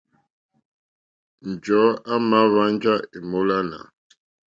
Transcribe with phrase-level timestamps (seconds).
[1.49, 3.79] Njɔ̀ɔ́ àmà hwánjá èmólánà.